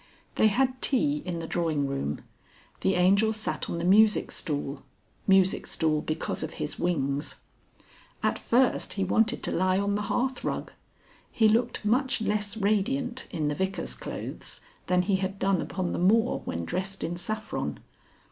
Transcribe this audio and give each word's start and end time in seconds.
They 0.33 0.47
had 0.47 0.81
tea 0.81 1.21
in 1.27 1.37
the 1.37 1.45
drawing 1.45 1.85
room. 1.85 2.21
The 2.79 2.95
Angel 2.95 3.31
sat 3.31 3.69
on 3.69 3.77
the 3.77 3.83
music 3.85 4.31
stool 4.31 4.79
(music 5.27 5.67
stool 5.67 6.01
because 6.01 6.41
of 6.41 6.53
his 6.53 6.79
wings). 6.79 7.41
At 8.23 8.39
first 8.39 8.93
he 8.93 9.03
wanted 9.03 9.43
to 9.43 9.51
lie 9.51 9.77
on 9.77 9.93
the 9.93 10.09
hearthrug. 10.09 10.71
He 11.31 11.47
looked 11.47 11.85
much 11.85 12.19
less 12.19 12.57
radiant 12.57 13.27
in 13.29 13.47
the 13.47 13.53
Vicar's 13.53 13.93
clothes, 13.93 14.59
than 14.87 15.03
he 15.03 15.17
had 15.17 15.37
done 15.37 15.61
upon 15.61 15.91
the 15.93 15.99
moor 15.99 16.39
when 16.45 16.65
dressed 16.65 17.03
in 17.03 17.15
saffron. 17.15 17.77